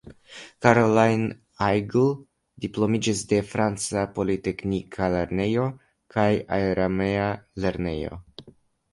[0.65, 1.25] Caroline
[1.65, 2.05] Aigle
[2.63, 5.67] diplomiĝis de "Franca Politeknika Lernejo"
[6.15, 6.25] kaj
[6.57, 7.27] "Aerarmea
[7.67, 8.19] Lernejo".